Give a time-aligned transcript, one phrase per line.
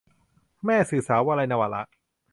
[0.65, 1.81] แม่สื่อสาว- วลัย นวาระ